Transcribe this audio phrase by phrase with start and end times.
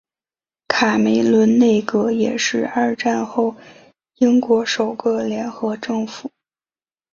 [0.67, 3.55] 卡梅伦内阁也是二战后
[4.15, 6.31] 英国首个联合政府。